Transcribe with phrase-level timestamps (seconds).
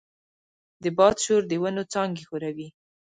[0.83, 2.67] د باد شور د ونو څانګې ښوروي.